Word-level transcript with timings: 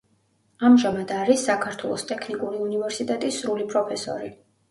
ამჟამად 0.69 1.11
არის 1.17 1.43
საქართველოს 1.49 2.07
ტექნიკური 2.13 2.63
უნივერსიტეტის 2.69 3.39
სრული 3.43 3.67
პროფესორი. 3.75 4.35